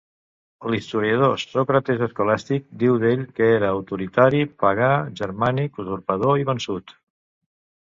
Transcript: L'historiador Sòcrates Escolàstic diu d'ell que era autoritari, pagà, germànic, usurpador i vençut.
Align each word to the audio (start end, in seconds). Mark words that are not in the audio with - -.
L'historiador 0.75 1.35
Sòcrates 1.41 2.01
Escolàstic 2.05 2.65
diu 2.85 2.97
d'ell 3.05 3.21
que 3.41 3.51
era 3.59 3.71
autoritari, 3.75 4.41
pagà, 4.65 4.91
germànic, 5.23 5.81
usurpador 5.87 6.45
i 6.45 6.51
vençut. 6.53 6.99